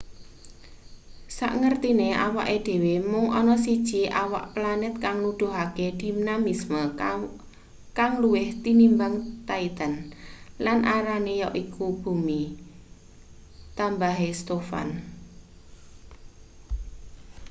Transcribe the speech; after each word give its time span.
sakngertine 1.37 2.07
awake 2.25 2.57
dhewe 2.65 2.93
mung 3.11 3.27
ana 3.39 3.55
siji 3.65 4.01
awak 4.23 4.45
planet 4.55 4.93
kang 5.03 5.17
nuduhake 5.23 5.87
dinamisme 6.01 6.81
kang 7.97 8.11
luwih 8.21 8.47
tinimbang 8.63 9.15
titan 9.49 9.93
lan 10.65 10.79
arane 10.97 11.33
yaiku 11.41 11.85
bumi 12.01 12.41
tambahe 13.77 14.29
stofan 14.39 14.89